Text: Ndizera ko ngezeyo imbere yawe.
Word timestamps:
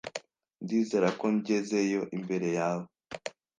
Ndizera 0.63 1.09
ko 1.19 1.25
ngezeyo 1.35 2.01
imbere 2.17 2.47
yawe. 2.57 2.87